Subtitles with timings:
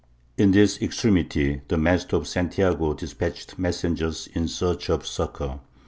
[0.35, 5.59] "In this extremity the Master of Santiago despatched messengers in search of succour.